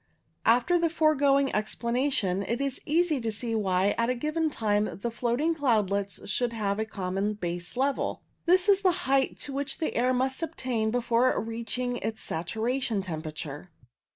After 0.47 0.79
the 0.79 0.89
foregoing 0.89 1.53
explanation, 1.53 2.41
it 2.41 2.59
is 2.59 2.81
easy 2.87 3.21
to 3.21 3.31
see 3.31 3.53
why 3.53 3.93
at 3.99 4.09
a 4.09 4.15
given 4.15 4.49
time 4.49 4.97
the 4.99 5.11
floating 5.11 5.53
cloudlets 5.53 6.27
should 6.27 6.53
have 6.53 6.79
a 6.79 6.85
common 6.85 7.35
base 7.35 7.77
level. 7.77 8.23
This 8.47 8.67
is 8.67 8.81
the 8.81 8.91
height 9.05 9.37
to 9.41 9.53
which 9.53 9.77
the 9.77 9.93
air 9.93 10.11
must 10.11 10.41
attain 10.41 10.89
before 10.89 11.39
reaching 11.39 11.97
its 11.97 12.27
satu 12.27 12.63
ration 12.63 13.03
temperature. 13.03 13.69